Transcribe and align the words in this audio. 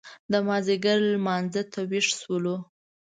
د 0.31 0.33
مازیګر 0.47 0.97
لمانځه 1.13 1.61
ته 1.71 1.79
وېښ 1.89 2.07
شولو. 2.19 2.55